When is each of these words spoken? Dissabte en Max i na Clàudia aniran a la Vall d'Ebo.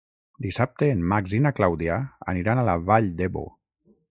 Dissabte 0.45 0.87
en 0.93 1.03
Max 1.11 1.35
i 1.39 1.41
na 1.47 1.51
Clàudia 1.59 1.99
aniran 2.35 2.63
a 2.63 2.65
la 2.71 2.77
Vall 2.89 3.13
d'Ebo. 3.23 3.47